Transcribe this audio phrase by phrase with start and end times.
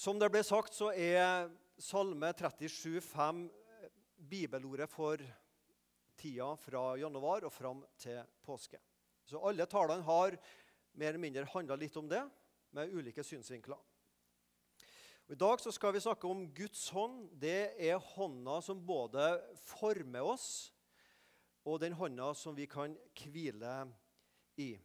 [0.00, 3.40] Som det ble sagt, så er Salme 37, 37,5
[4.30, 5.20] bibelordet for
[6.16, 8.80] tida fra januar og fram til påske.
[9.28, 10.38] Så alle talene har
[10.96, 12.22] mer eller mindre handla litt om det,
[12.72, 13.76] med ulike synsvinkler.
[15.28, 17.26] Og I dag så skal vi snakke om Guds hånd.
[17.36, 19.34] Det er hånda som både
[19.66, 20.70] former oss,
[21.68, 23.82] og den hånda som vi kan hvile
[24.56, 24.78] i.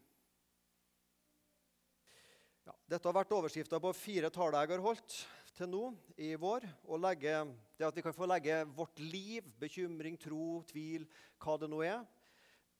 [2.65, 5.15] Ja, dette har vært overskrifta på fire taler jeg har holdt
[5.53, 5.83] til nå
[6.17, 6.63] i vår.
[6.97, 7.35] Legge,
[7.77, 11.05] det at vi kan få legge vårt liv, bekymring, tro, tvil,
[11.37, 12.01] hva det nå er,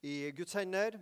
[0.02, 0.98] i Guds hender.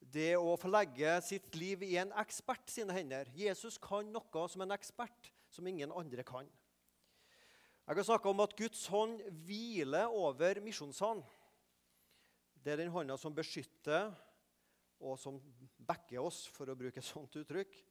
[0.00, 3.28] Det å få legge sitt liv i en ekspert sine hender.
[3.36, 6.48] Jesus kan noe som en ekspert som ingen andre kan.
[7.84, 11.20] Jeg har snakka om at Guds hånd hviler over misjonssalen.
[12.64, 14.14] Det er den hånda som beskytter
[15.04, 15.42] og som
[15.76, 17.84] backer oss, for å bruke et sånt uttrykk.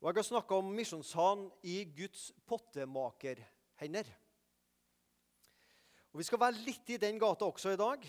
[0.00, 4.06] Og Jeg har snakka om misjonssalen i Guds pottemakerhender.
[6.10, 8.06] Og Vi skal være litt i den gata også i dag.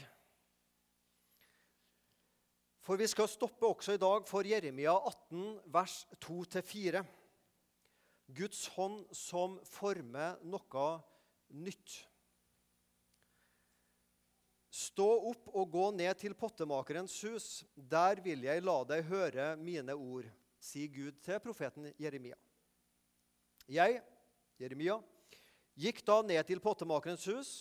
[2.81, 7.03] For vi skal stoppe også i dag for Jeremia 18, vers 2-4.
[8.39, 10.87] Guds hånd som former noe
[11.59, 11.99] nytt.
[14.71, 17.65] Stå opp og gå ned til pottemakerens hus.
[17.75, 20.31] Der vil jeg la deg høre mine ord
[20.61, 22.37] sier Gud til profeten Jeremia.
[23.71, 24.01] Jeg,
[24.61, 24.99] Jeremia,
[25.79, 27.51] gikk da ned til pottemakerens hus,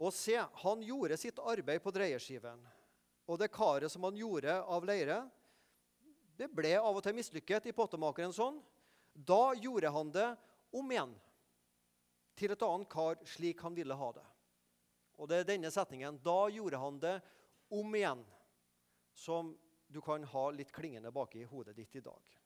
[0.00, 2.60] og se, han gjorde sitt arbeid på dreieskiven.
[3.28, 5.20] Og det karet som han gjorde av leire,
[6.40, 8.62] det ble av og til mislykket i pottemakerens hånd.
[9.12, 10.28] Da gjorde han det
[10.72, 11.12] om igjen
[12.40, 14.24] til et annet kar slik han ville ha det.
[15.20, 16.16] Og det er denne setningen.
[16.24, 17.18] Da gjorde han det
[17.76, 18.22] om igjen,
[19.12, 19.52] som
[19.90, 22.36] du kan ha litt klingende bak i hodet ditt i dag.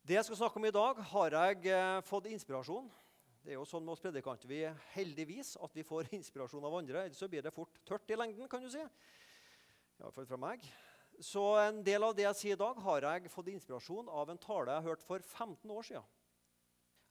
[0.00, 2.88] Det jeg skal snakke om i dag, har jeg eh, fått inspirasjon.
[3.44, 4.62] Det er jo sånn med oss predikanter vi
[4.94, 7.04] heldigvis at vi får inspirasjon av andre.
[7.06, 8.82] Ellers blir det fort tørt i lengden, kan du si.
[10.00, 10.64] Iallfall fra meg.
[11.20, 14.40] Så en del av det jeg sier i dag, har jeg fått inspirasjon av en
[14.40, 16.08] tale jeg hørte hørt for 15 år siden.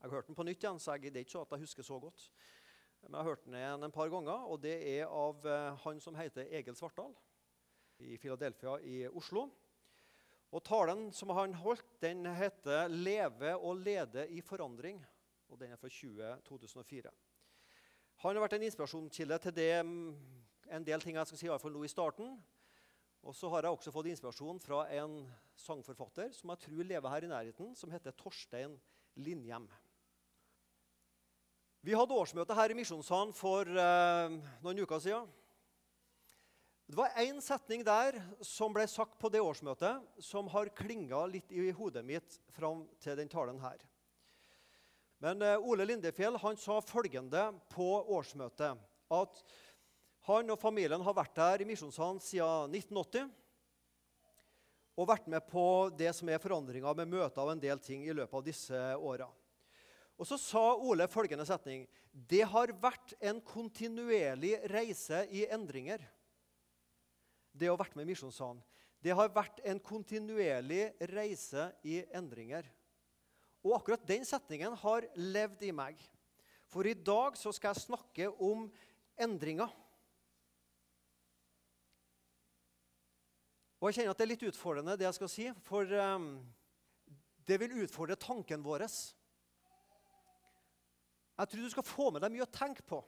[0.00, 1.86] Jeg hørte den på nytt igjen, så jeg, det er ikke så at jeg husker
[1.86, 2.26] så godt.
[3.00, 6.00] Men jeg har hørt den igjen en par ganger, og det er av eh, han
[6.04, 7.14] som heter Egil Svartdal
[8.00, 9.48] i Philadelphia i Oslo.
[10.50, 15.04] Og Talen som han holdt, den heter 'Leve og lede i forandring'.
[15.48, 17.10] og Den er fra 20, 2004.
[18.16, 20.16] Han har vært en inspirasjonskilde til det, mm,
[20.70, 22.42] en del ting jeg skal si iallfall nå i starten.
[23.22, 27.24] Og så har jeg også fått inspirasjon fra en sangforfatter som jeg tror lever her
[27.24, 28.80] i nærheten, som heter Torstein
[29.16, 29.68] Linhjem.
[31.90, 35.24] Vi hadde årsmøte her i Misjonssalen for eh, noen uker siden.
[36.86, 38.14] Det var én setning der
[38.46, 43.18] som ble sagt på det årsmøtet, som har klinga litt i hodet mitt fram til
[43.18, 43.82] den talen her.
[45.18, 48.78] Men eh, Ole Lindefjell han sa følgende på årsmøtet
[49.18, 49.42] at
[50.30, 53.34] han og familien har vært der i Misjonssalen siden 1980
[54.94, 55.66] og vært med på
[55.98, 59.32] det som er forandringer med møter av en del ting i løpet av disse åra.
[60.20, 66.04] Og så sa Ole følgende setning.: Det har vært en kontinuerlig reise i endringer.
[67.56, 68.60] Det å ha vært med i Misjonssalen.
[69.00, 72.68] Det har vært en kontinuerlig reise i endringer.
[73.64, 75.96] Og akkurat den setningen har levd i meg.
[76.68, 78.68] For i dag så skal jeg snakke om
[79.20, 79.72] endringer.
[83.80, 86.34] Og jeg kjenner at det er litt utfordrende, det jeg skal si, for um,
[87.48, 88.84] det vil utfordre tanken vår.
[91.40, 92.98] Jeg tror du skal få med deg mye å tenke på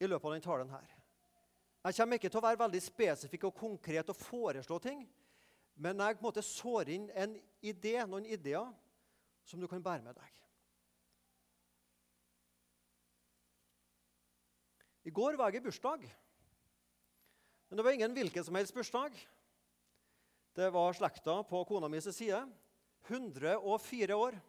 [0.00, 0.70] i løpet av denne talen.
[0.70, 0.94] her.
[1.84, 5.02] Jeg kommer ikke til å være veldig spesifikk og konkret og foreslå ting.
[5.76, 8.72] Men jeg på en måte sår inn en idé, noen ideer
[9.44, 10.34] som du kan bære med deg.
[15.04, 16.02] I går var jeg i bursdag.
[17.68, 19.14] Men det var ingen hvilken som helst bursdag.
[20.56, 22.40] Det var slekta på kona mi side.
[23.08, 24.40] 104 år.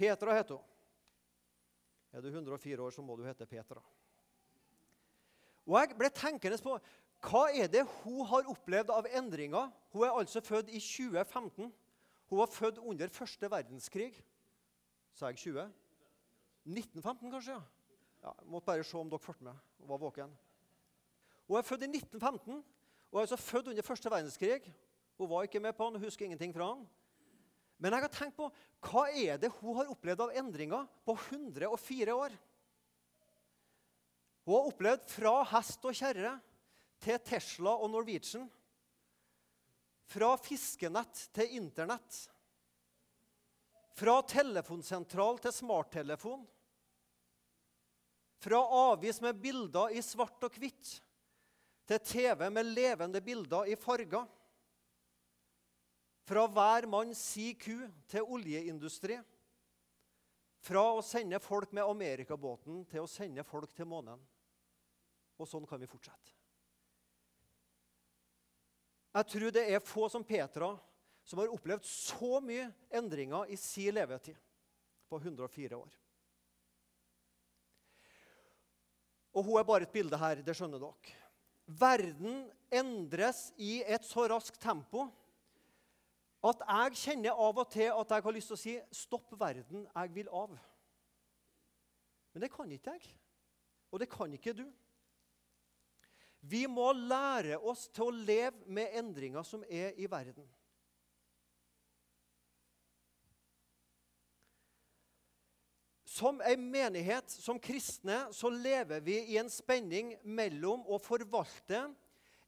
[0.00, 0.66] Petra heter hun.
[2.12, 3.82] Er du 104 år, så må du hete Petra.
[5.66, 6.78] Og Jeg ble tenkende på
[7.20, 9.68] hva er det hun har opplevd av endringer.
[9.92, 11.68] Hun er altså født i 2015.
[12.30, 14.14] Hun var født under første verdenskrig.
[15.14, 15.66] Sa jeg 20?
[16.64, 17.52] 1915, kanskje?
[17.52, 17.60] ja.
[18.22, 20.32] ja jeg måtte bare se om dere fulgte med og var våken.
[21.48, 22.64] Hun er født i 1915
[23.10, 24.72] og er altså født under første verdenskrig.
[25.18, 26.88] Hun var ikke med på han, husker ingenting fra han.
[27.80, 28.50] Men jeg har tenkt på
[28.90, 32.36] hva er det hun har opplevd av endringer på 104 år?
[34.44, 36.34] Hun har opplevd fra hest og kjerre
[37.00, 38.48] til Tesla og Norwegian.
[40.10, 42.24] Fra fiskenett til Internett.
[43.96, 46.42] Fra telefonsentral til smarttelefon.
[48.40, 48.60] Fra
[48.90, 50.98] avis med bilder i svart og hvitt
[51.90, 54.28] til TV med levende bilder i farger.
[56.28, 57.76] Fra hver mann si ku
[58.10, 59.16] til oljeindustri.
[60.60, 64.20] Fra å sende folk med amerikabåten til å sende folk til månen.
[65.40, 66.36] Og sånn kan vi fortsette.
[69.10, 70.70] Jeg tror det er få som Petra
[71.26, 74.38] som har opplevd så mye endringer i sin levetid
[75.10, 75.96] på 104 år.
[79.34, 81.16] Og hun er bare et bilde her, det skjønner dere.
[81.80, 82.44] Verden
[82.74, 85.06] endres i et så raskt tempo
[86.40, 89.86] at jeg kjenner av og til at jeg har lyst til å si 'Stopp verden,
[89.94, 90.58] jeg vil av'.
[92.32, 93.16] Men det kan ikke jeg.
[93.90, 94.72] Og det kan ikke du.
[96.40, 100.46] Vi må lære oss til å leve med endringer som er i verden.
[106.04, 111.84] Som en menighet, som kristne, så lever vi i en spenning mellom å forvalte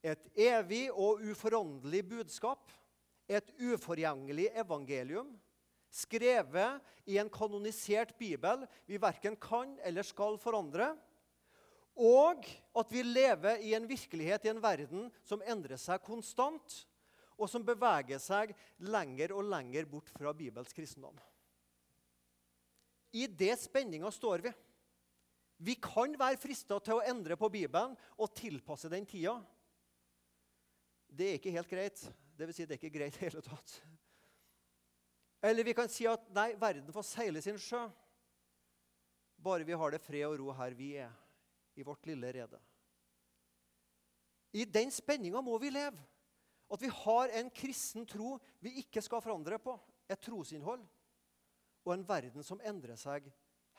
[0.03, 2.73] et evig og uforanderlig budskap
[3.38, 5.32] et uforgjengelig evangelium
[5.93, 10.93] skrevet i en kanonisert bibel vi verken kan eller skal forandre.
[11.93, 12.46] Og
[12.79, 16.79] at vi lever i en virkelighet i en verden som endrer seg konstant,
[17.37, 21.17] og som beveger seg lenger og lenger bort fra Bibels kristendom.
[23.12, 24.52] I det spenninga står vi.
[25.62, 29.37] Vi kan være frista til å endre på Bibelen og tilpasse den tida.
[31.12, 32.00] Det er ikke helt greit.
[32.37, 33.75] Det vil si, det er ikke greit i hele tatt.
[35.43, 37.82] Eller vi kan si at nei, verden får seile sin sjø.
[39.43, 41.11] Bare vi har det fred og ro her vi er,
[41.75, 42.61] i vårt lille rede.
[44.52, 45.99] I den spenninga må vi leve.
[46.73, 49.75] At vi har en kristen tro vi ikke skal forandre på.
[50.08, 50.84] Et trosinnhold.
[51.84, 53.26] Og en verden som endrer seg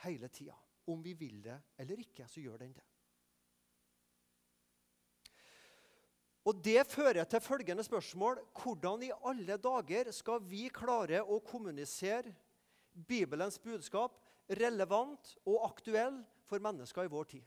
[0.03, 0.57] hele tida.
[0.89, 2.85] Om vi vil det eller ikke, så gjør den det.
[6.43, 12.33] Og Det fører til følgende spørsmål hvordan i alle dager skal vi klare å kommunisere
[12.93, 14.17] Bibelens budskap
[14.59, 16.19] relevant og aktuell
[16.49, 17.45] for mennesker i vår tid?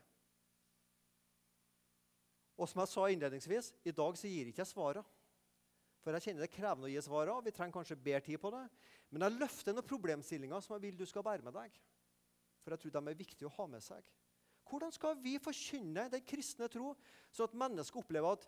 [2.57, 5.05] Og som jeg sa innledningsvis, I dag så gir ikke jeg svarene.
[6.01, 7.43] For jeg kjenner det er krevende å gi svarene.
[7.45, 8.63] Vi trenger kanskje bedre tid på det.
[9.11, 11.75] Men jeg løfter noen problemstillinger som jeg vil du skal bære med deg.
[12.63, 14.07] For jeg tror de er viktige å ha med seg.
[14.67, 16.93] Hvordan skal vi forkynne den kristne tro,
[17.31, 18.47] så at mennesker opplever at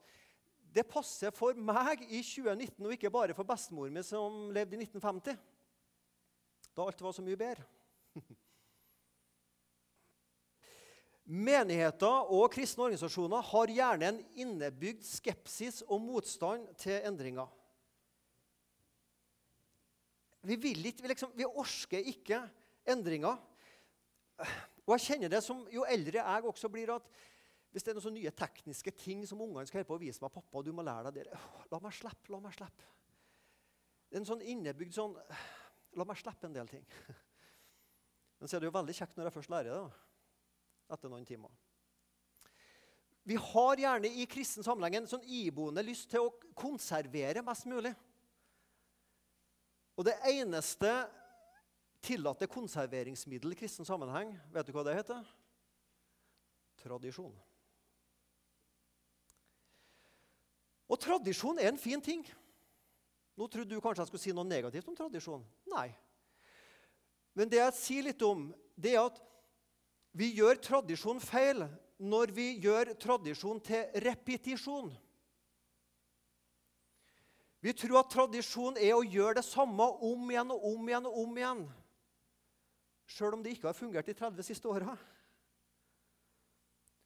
[0.74, 4.84] det passer for meg i 2019, og ikke bare for bestemoren min som levde i
[4.86, 5.38] 1950.
[6.78, 7.66] Da alt var så mye bedre.
[11.30, 17.50] Menigheter og kristne organisasjoner har gjerne en innebygd skepsis og motstand til endringer.
[20.42, 22.40] Vi vil ikke, vi, liksom, vi orsker ikke
[22.90, 23.38] endringer.
[24.88, 27.06] Og jeg kjenner det som Jo eldre jeg også blir, at
[27.70, 30.32] hvis det er noen sånne nye tekniske ting som ungene skal på og vise meg,
[30.34, 31.40] 'Pappa, du må lære deg det.'
[31.72, 32.86] La meg slippe, la meg slippe.
[34.10, 35.18] Det er en sånn innebygd sånn
[35.98, 36.86] La meg slippe en del ting.
[38.40, 39.98] Men så er det jo veldig kjekt når jeg først lærer det.
[40.94, 41.50] Etter noen timer.
[43.26, 47.92] Vi har gjerne i kristen sammenheng en sånn iboende lyst til å konservere mest mulig.
[49.98, 50.94] Og det eneste
[52.06, 55.26] tillatte konserveringsmiddel i kristen sammenheng, vet du hva det heter?
[56.80, 57.34] Tradisjon.
[60.90, 62.24] Og tradisjon er en fin ting.
[63.38, 65.44] Nå trodde du kanskje jeg skulle si noe negativt om tradisjon.
[65.72, 65.88] Nei.
[67.38, 69.20] Men det jeg sier litt om, det er at
[70.18, 71.62] vi gjør tradisjon feil
[72.00, 74.90] når vi gjør tradisjon til repetisjon.
[77.60, 81.22] Vi tror at tradisjon er å gjøre det samme om igjen og om igjen og
[81.26, 81.64] om igjen.
[83.10, 84.96] Sjøl om det ikke har fungert de 30 siste åra.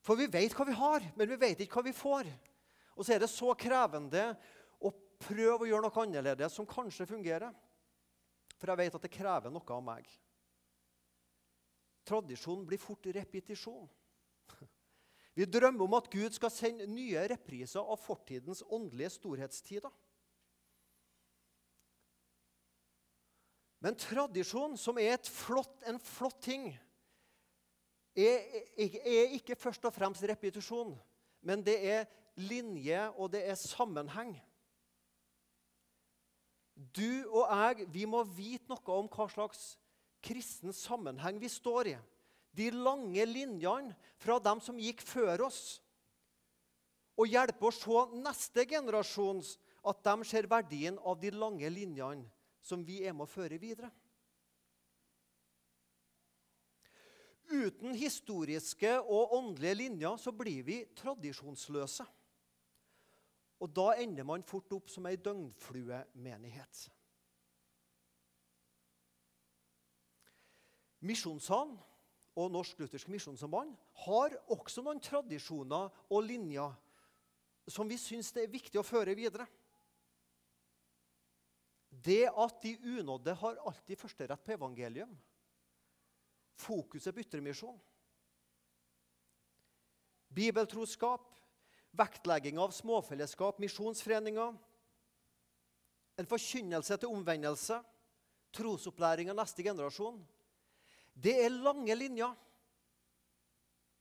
[0.03, 2.29] For vi vet hva vi har, men vi vet ikke hva vi får.
[2.93, 4.27] Og så er det så krevende
[4.83, 7.53] å prøve å gjøre noe annerledes som kanskje fungerer.
[8.59, 10.07] For jeg vet at det krever noe av meg.
[12.07, 13.87] Tradisjon blir fort repetisjon.
[15.37, 19.91] Vi drømmer om at Gud skal sende nye repriser av fortidens åndelige storhetstider.
[23.83, 26.69] Men tradisjon, som er flott, en flott ting,
[28.15, 28.45] er,
[28.77, 30.93] er, ikke først og fremst repetisjon,
[31.43, 32.05] men det er
[32.39, 34.33] linje, og det er sammenheng.
[36.73, 39.75] Du og jeg vi må vite noe om hva slags
[40.23, 41.97] kristen sammenheng vi står i.
[42.53, 45.79] De lange linjene fra dem som gikk før oss.
[47.17, 52.25] Og hjelpe å se neste generasjons at de ser verdien av de lange linjene
[52.63, 53.91] som vi er med å føre videre.
[57.53, 62.05] Uten historiske og åndelige linjer så blir vi tradisjonsløse.
[63.61, 66.87] Og da ender man fort opp som ei døgnfluemenighet.
[71.03, 71.75] Misjonssalen
[72.39, 76.73] og Norsk Luthersk Misjonssamband har også noen tradisjoner og linjer
[77.71, 79.45] som vi syns det er viktig å føre videre.
[82.03, 85.13] Det at de unådde har alltid førsterett på evangelium.
[86.59, 87.77] Fokuset på ytremisjon.
[90.33, 91.29] Bibeltroskap,
[91.97, 94.53] vektlegging av småfellesskap, misjonsforeninger.
[96.17, 97.79] En forkynnelse til omvendelse,
[98.53, 100.19] trosopplæring av neste generasjon.
[101.13, 102.33] Det er lange linjer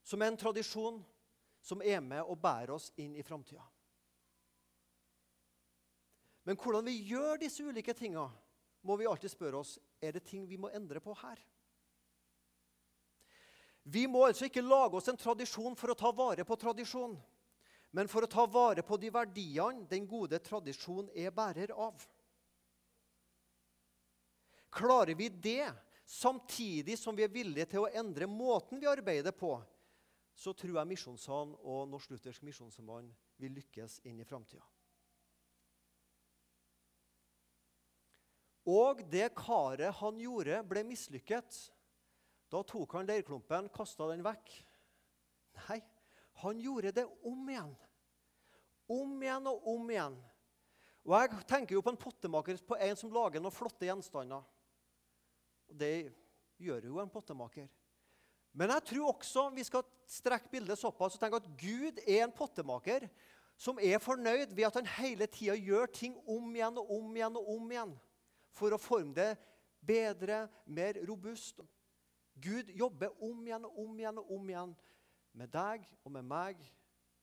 [0.04, 1.00] som er en tradisjon
[1.62, 3.62] som er med og bærer oss inn i framtida.
[6.42, 8.26] Men hvordan vi gjør disse ulike tinga,
[8.82, 11.38] må vi alltid spørre oss er det ting vi må endre på her.
[13.84, 17.14] Vi må altså ikke lage oss en tradisjon for å ta vare på tradisjon,
[17.92, 22.00] men for å ta vare på de verdiene den gode tradisjon er bærer av.
[24.72, 25.68] Klarer vi det,
[26.08, 29.58] samtidig som vi er villige til å endre måten vi arbeider på,
[30.32, 34.64] så tror jeg Misjonssalen og Norsk Luthersk Misjonssamband vil lykkes inn i framtida.
[38.72, 41.56] Og det karet han gjorde, ble mislykket.
[42.52, 44.52] Da tok han leirklumpen, kasta den vekk.
[45.66, 45.80] Nei,
[46.42, 47.72] han gjorde det om igjen.
[48.90, 50.16] Om igjen og om igjen.
[51.02, 54.42] Og Jeg tenker jo på en pottemaker, på en som lager noen flotte gjenstander.
[55.70, 56.12] Og Det
[56.62, 57.68] gjør jo en pottemaker.
[58.52, 62.34] Men jeg tror også vi skal strekke bildet såpass og tenke at Gud er en
[62.36, 63.06] pottemaker
[63.56, 67.38] som er fornøyd ved at han hele tida gjør ting om igjen og om igjen
[67.40, 67.94] og om igjen
[68.52, 69.30] for å forme det
[69.82, 71.62] bedre, mer robust.
[72.36, 74.74] Gud jobber om igjen og om igjen og om igjen
[75.38, 76.60] med deg og med meg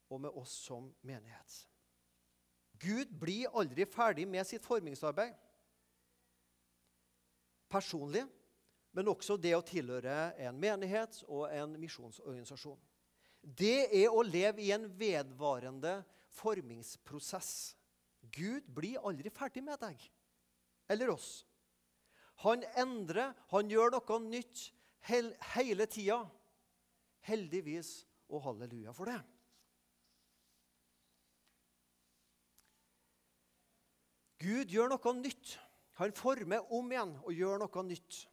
[0.10, 1.60] og med oss som menighet.
[2.80, 5.36] Gud blir aldri ferdig med sitt formingsarbeid.
[7.70, 8.24] Personlig
[8.96, 12.80] men også det å tilhøre en menighet og en misjonsorganisasjon.
[13.40, 16.00] Det er å leve i en vedvarende
[16.40, 17.76] formingsprosess.
[18.34, 20.02] Gud blir aldri ferdig med deg
[20.90, 21.46] eller oss.
[22.42, 24.66] Han endrer, han gjør noe nytt
[25.06, 26.24] hele tida.
[27.28, 29.20] Heldigvis og halleluja for det.
[34.40, 35.58] Gud gjør noe nytt.
[36.00, 38.24] Han former om igjen og gjør noe nytt.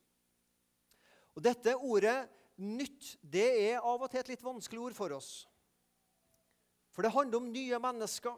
[1.35, 5.47] Og Dette ordet 'nytt' det er av og til et litt vanskelig ord for oss.
[6.95, 8.37] For det handler om nye mennesker.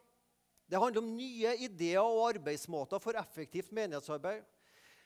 [0.66, 4.42] Det handler om nye ideer og arbeidsmåter for effektivt menighetsarbeid.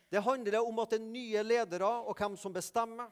[0.08, 3.10] Det handler om at det er nye ledere og hvem som bestemmer.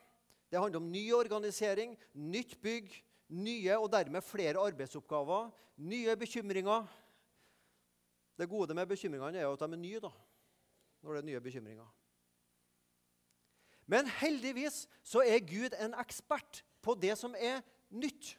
[0.50, 2.90] Det handler om ny organisering, nytt bygg,
[3.30, 6.88] nye og dermed flere arbeidsoppgaver, nye bekymringer.
[8.38, 10.10] Det gode med bekymringene er jo at de er nye da,
[11.02, 11.88] når det er nye bekymringer.
[13.90, 18.34] Men heldigvis så er Gud en ekspert på det som er nytt.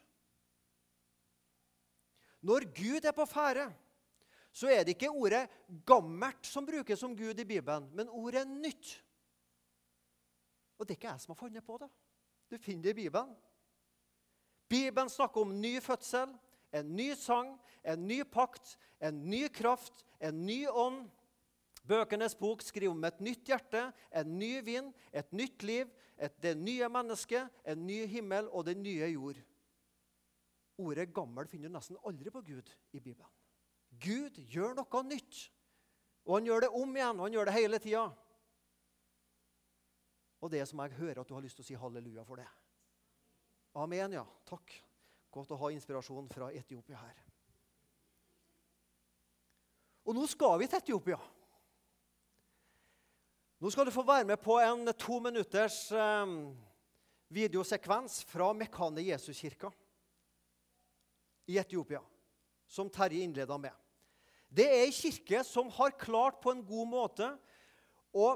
[2.42, 3.68] Når Gud er på ferde,
[4.52, 9.04] så er det ikke ordet 'gammelt' som brukes som Gud i Bibelen, men ordet 'nytt'.
[10.78, 11.90] Og det er ikke jeg som har funnet på det.
[12.52, 13.32] Du finner det i Bibelen.
[14.70, 16.36] Bibelen snakker om ny fødsel,
[16.72, 21.10] en ny sang, en ny pakt, en ny kraft, en ny ånd
[21.88, 25.90] Bøkenes bok skriver om et nytt hjerte, en ny vind, et nytt liv,
[26.22, 29.40] et, det nye mennesket, en ny himmel og den nye jord.
[30.82, 33.30] Ordet 'gammel' finner du nesten aldri på Gud i Bibelen.
[34.02, 35.50] Gud gjør noe nytt.
[36.26, 38.06] Og han gjør det om igjen, og han gjør det hele tida.
[40.42, 42.48] Og det som jeg hører at du har lyst til å si halleluja for det.
[43.78, 44.24] Amen, ja.
[44.50, 44.74] Takk.
[45.32, 47.20] Godt å ha inspirasjon fra Etiopia her.
[50.10, 51.20] Og nå skal vi til Etiopia.
[53.62, 56.34] Nå skal du få være med på en to minutters eh,
[57.32, 59.70] videosekvens fra Mekane Jesuskirka
[61.46, 62.02] i Etiopia,
[62.68, 63.76] som Terje innleda med.
[64.50, 67.30] Det er ei kirke som har klart på en god måte
[68.12, 68.34] å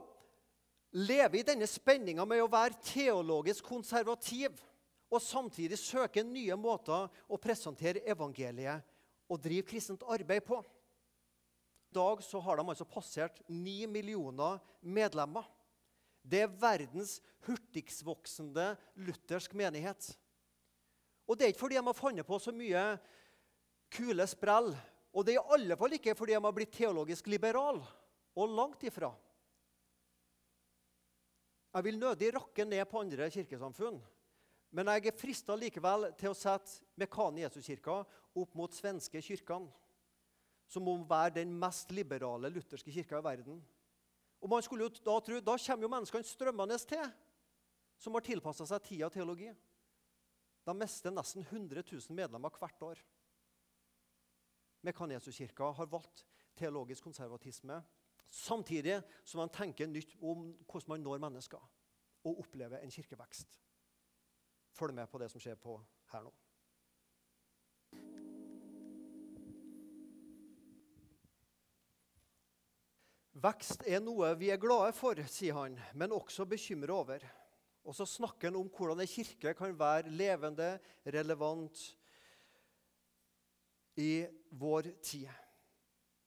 [0.96, 4.56] leve i denne spenninga med å være teologisk konservativ
[5.12, 8.84] og samtidig søke nye måter å presentere evangeliet
[9.32, 15.46] og drive kristent arbeid på I dag så har de altså passert 9 millioner medlemmer.
[16.22, 18.74] Det er verdens hurtigstvoksende
[19.06, 20.10] luthersk menighet.
[21.28, 22.84] Og det er ikke fordi de har funnet på så mye
[23.96, 24.74] kule sprell
[25.16, 27.80] Og det er i alle fall ikke fordi de har blitt teologisk liberal.
[28.36, 29.14] Og langt ifra.
[31.76, 33.98] Jeg vil nødig rakke ned på andre kirkesamfunn.
[34.76, 37.98] Men jeg er frista likevel til å sette Mekane Jesuskirka
[38.36, 39.68] opp mot svenske kirkene,
[40.72, 43.60] som må være den mest liberale lutherske kirka i verden.
[44.40, 47.06] Og man skulle jo Da tro, da kommer jo menneskene strømmende til,
[47.98, 49.52] som har tilpassa seg tida og teologi.
[50.66, 53.04] De mister nesten 100 000 medlemmer hvert år.
[54.82, 57.82] Mekanesuskirka har valgt teologisk konservatisme
[58.30, 61.62] samtidig som man tenker nytt om hvordan man når mennesker
[62.26, 63.60] og opplever en kirkevekst.
[64.76, 65.78] Følg med på det som skjer på
[66.12, 66.34] her nå.
[73.46, 77.26] Vekst er noe vi er glade for, sier han, men også bekymra over.
[77.86, 80.70] Og så snakker han om hvordan en kirke kan være levende,
[81.04, 81.82] relevant
[84.02, 85.28] i vår tid.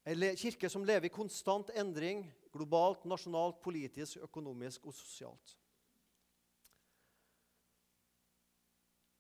[0.09, 2.23] En kirke som lever i konstant endring
[2.55, 5.57] globalt, nasjonalt, politisk, økonomisk og sosialt.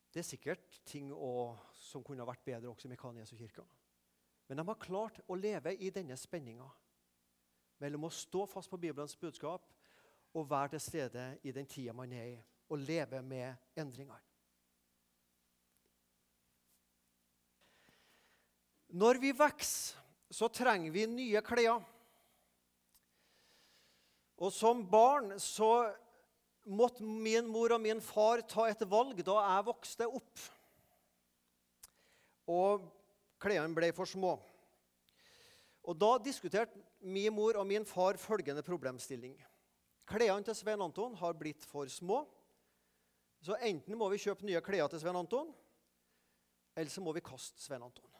[0.08, 3.66] Det er sikkert ting å, som kunne vært bedre også i og kirka.
[4.48, 6.68] Men de har klart å leve i denne spenninga
[7.84, 9.68] mellom å stå fast på Bibelens budskap
[10.32, 14.18] og være til stede i den tida man er i, og leve med endringene.
[18.88, 21.80] Når vi vokser, så trenger vi nye klær.
[24.38, 25.88] Og som barn så
[26.68, 30.44] måtte min mor og min far ta et valg da jeg vokste opp.
[32.48, 32.86] Og
[33.40, 34.36] klærne ble for små.
[35.88, 39.36] Og Da diskuterte min mor og min far følgende problemstilling.
[40.08, 42.26] Klærne til Svein Anton har blitt for små.
[43.40, 45.52] Så enten må vi kjøpe nye klær til Svein Anton,
[46.76, 48.17] eller så må vi kaste Svein Anton.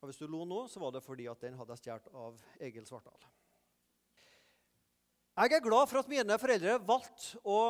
[0.00, 2.40] Og Hvis du lo nå, så var det fordi at den hadde jeg stjålet av
[2.64, 3.26] Egil Svartdal.
[5.40, 7.60] Jeg er glad for at mine foreldre valgte å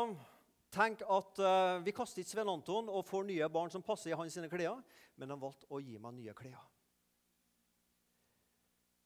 [0.74, 4.18] tenke at uh, vi kaster ikke Svein Anton og får nye barn som passer i
[4.18, 4.78] hans klær,
[5.18, 6.62] men de valgte å gi meg nye klær.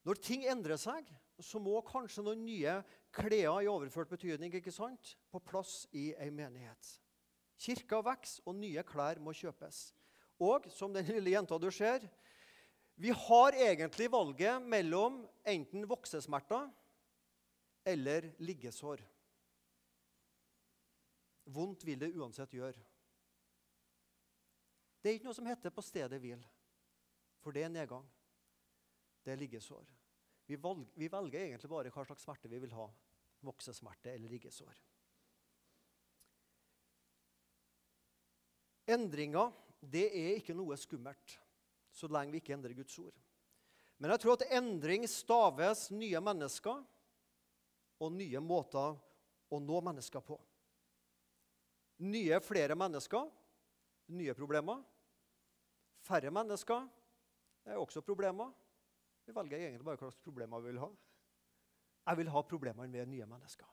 [0.05, 1.09] Når ting endrer seg,
[1.41, 2.77] så må kanskje noen nye
[3.15, 6.93] klær i overført betydning ikke sant, på plass i ei menighet.
[7.61, 9.87] Kirka vokser, og nye klær må kjøpes.
[10.45, 12.05] Og som den lille jenta du ser,
[12.95, 16.71] vi har egentlig valget mellom enten voksesmerter
[17.85, 19.03] eller liggesår.
[21.45, 22.79] Vondt vil det uansett gjøre.
[25.03, 26.47] Det er ikke noe som heter 'på stedet hvil',
[27.41, 28.07] for det er nedgang.
[29.25, 29.85] Det er liggesår.
[30.47, 32.89] Vi, valg, vi velger egentlig bare hva slags smerte vi vil ha.
[33.41, 34.75] Voksesmerte eller liggesår.
[38.87, 41.44] Endringer det er ikke noe skummelt
[41.95, 43.15] så lenge vi ikke endrer Guds ord.
[44.03, 46.83] Men jeg tror at endring staves nye mennesker
[48.03, 48.99] og nye måter
[49.55, 50.37] å nå mennesker på.
[52.05, 53.31] Nye, flere mennesker,
[54.19, 54.83] nye problemer.
[56.05, 56.89] Færre mennesker
[57.71, 58.51] er også problemer.
[59.25, 60.91] Vi velger egentlig bare hva slags problemer vi vil ha.
[62.05, 63.69] Jeg vil ha problemene med nye mennesker.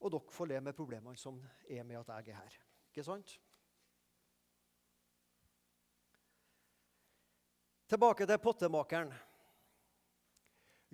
[0.00, 2.58] Og dere får le med problemene som er med at jeg er her.
[2.92, 3.34] Ikke sant?
[7.90, 9.08] Tilbake til pottemakeren.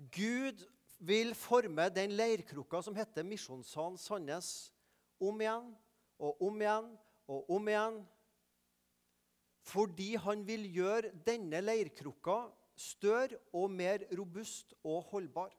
[0.09, 0.63] Gud
[0.97, 4.71] vil forme den leirkrukka som heter Misjonssalen Sandnes,
[5.21, 5.67] om igjen
[6.17, 6.87] og om igjen
[7.29, 7.99] og om igjen.
[9.67, 12.39] Fordi han vil gjøre denne leirkrukka
[12.73, 15.53] større og mer robust og holdbar.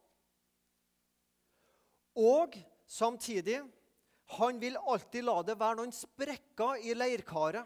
[2.18, 3.60] Og samtidig
[4.40, 7.62] han vil alltid la det være noen sprekker i leirkaret,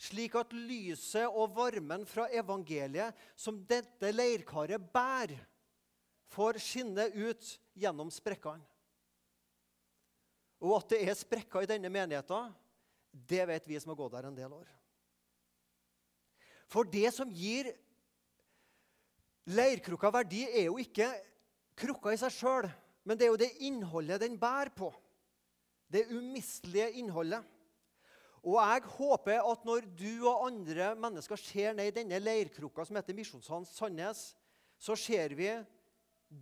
[0.00, 5.38] slik at lyset og varmen fra evangeliet som dette leirkaret bærer,
[6.34, 8.64] får skinne ut gjennom sprekkene.
[10.64, 12.52] Og at det er sprekker i denne menigheten,
[13.12, 14.66] det vet vi som har gått der en del år.
[16.70, 17.68] For det som gir
[19.46, 21.10] leirkrukka verdi, er jo ikke
[21.78, 22.68] krukka i seg sjøl,
[23.04, 24.88] men det er jo det innholdet den bærer på.
[25.92, 27.44] Det umistelige innholdet.
[28.44, 32.98] Og jeg håper at når du og andre mennesker ser ned i denne leirkrukka som
[32.98, 34.34] heter Misjonssand Sandnes,
[34.76, 35.48] så ser vi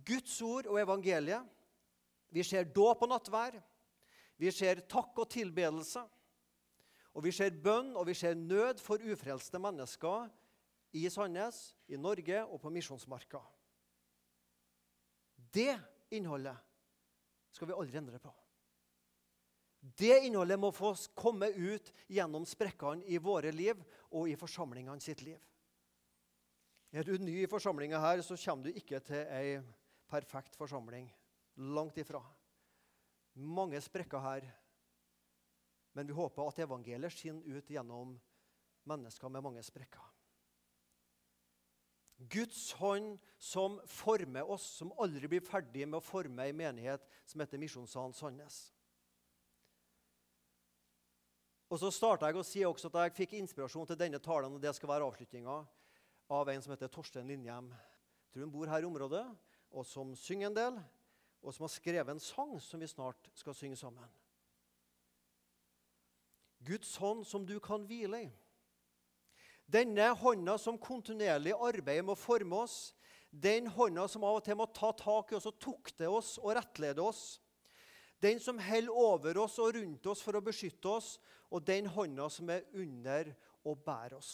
[0.03, 1.47] Guds ord og evangeliet.
[2.33, 3.55] Vi ser dåp og nattvær.
[4.35, 6.03] Vi ser takk og tilbedelse.
[7.13, 10.27] Og vi ser bønn og vi ser nød for ufrelste mennesker
[10.97, 13.39] i Sandnes, i Norge og på Misjonsmarka.
[15.53, 15.77] Det
[16.11, 16.57] innholdet
[17.53, 18.33] skal vi aldri endre på.
[19.83, 23.81] Det innholdet må få komme ut gjennom sprekkene i våre liv
[24.15, 25.41] og i forsamlingene sitt liv.
[26.93, 29.57] Er du ny i forsamlinga her, så kommer du ikke til ei
[30.07, 31.09] perfekt forsamling.
[31.57, 32.21] Langt ifra.
[33.33, 34.45] Mange sprekker her.
[35.93, 38.15] Men vi håper at evangeliet skinner ut gjennom
[38.89, 40.05] mennesker med mange sprekker.
[42.29, 47.41] Guds hånd som former oss, som aldri blir ferdig med å forme ei menighet som
[47.41, 48.72] heter Misjonssalen Sandnes.
[51.73, 54.61] Og så starta jeg å si også at jeg fikk inspirasjon til denne talen, og
[54.61, 55.55] det skal være avslutninga,
[56.29, 57.71] av en som heter Torstein Lindhjem.
[57.73, 59.23] Jeg tror hun bor her i området,
[59.73, 60.77] og som synger en del,
[61.41, 64.05] og som har skrevet en sang som vi snart skal synge sammen.
[66.61, 68.31] Guds hånd som du kan hvile i.
[69.65, 72.77] Denne hånda som kontinuerlig arbeider med å forme oss,
[73.33, 76.53] den hånda som av og til må ta tak i oss og tukte oss og
[76.53, 77.41] rettlede oss,
[78.23, 81.17] den som holder over oss og rundt oss for å beskytte oss,
[81.53, 83.29] og den hånda som er under
[83.67, 84.33] og bærer oss.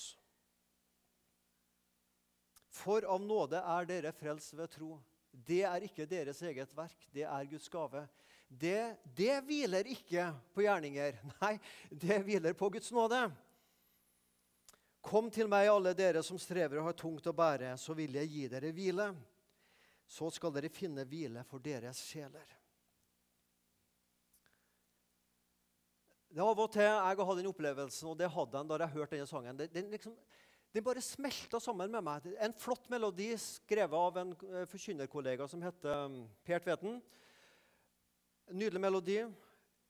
[2.79, 4.93] For av nåde er dere frelst ved tro.
[5.31, 8.05] Det er ikke deres eget verk, det er Guds gave.
[8.49, 11.19] Det, det hviler ikke på gjerninger.
[11.43, 11.55] Nei,
[11.89, 13.27] det hviler på Guds nåde.
[15.05, 18.31] Kom til meg, alle dere som strever og har tungt å bære, så vil jeg
[18.33, 19.11] gi dere hvile.
[20.09, 22.58] Så skal dere finne hvile for deres sjeler.
[26.29, 28.93] Det Av og til jeg har hatt den opplevelsen, og det hadde jeg da jeg
[28.93, 29.61] hørte denne sangen.
[29.73, 30.13] Den, liksom,
[30.75, 32.27] den bare smelta sammen med meg.
[32.37, 36.99] En flott melodi skrevet av en eh, forkynnerkollega som heter um, Per Tveten.
[38.53, 39.17] Nydelig melodi.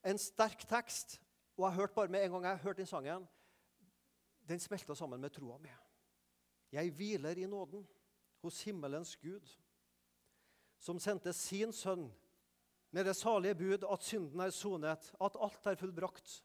[0.00, 1.18] En sterk tekst.
[1.58, 3.28] Og jeg hørte bare med en gang jeg hørte den sangen,
[4.48, 5.68] den smelta sammen med troa mi.
[6.72, 7.84] Jeg hviler i nåden
[8.40, 9.44] hos himmelens Gud,
[10.80, 12.06] som sendte sin sønn
[12.90, 16.40] med det salige bud at synden er sonet, at alt er fullbrakt.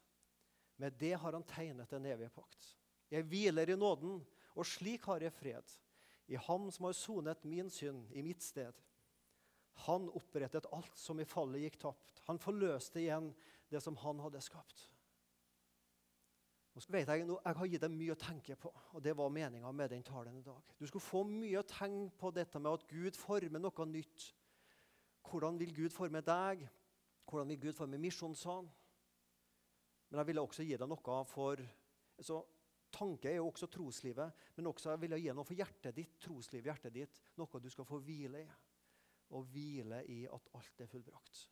[0.76, 2.72] Med det har han tegnet den evige pakt.
[3.10, 4.20] Jeg hviler i nåden,
[4.54, 5.76] og slik har jeg fred.
[6.28, 8.74] I ham som har sonet min synd i mitt sted.
[9.86, 12.22] Han opprettet alt som i fallet gikk tapt.
[12.26, 13.30] Han forløste igjen
[13.70, 14.86] det som han hadde skapt.
[16.76, 19.70] Nå vet Jeg jeg har gitt deg mye å tenke på, og det var meninga
[19.72, 20.60] med den talen i dag.
[20.76, 24.26] Du skulle få mye å tenke på dette med at Gud former noe nytt.
[25.26, 26.66] Hvordan vil Gud forme deg?
[27.26, 28.68] Hvordan vil Gud forme misjonssalen?
[30.08, 31.62] Men jeg ville også gi deg noe for
[32.18, 32.44] altså,
[32.96, 36.70] Tanke er jo også troslivet, men også jeg vil gi noe for hjertet ditt, troslivet
[36.70, 38.46] hjertet ditt, noe du skal få hvile i.
[39.36, 41.42] Og hvile i at alt er fullbrakt.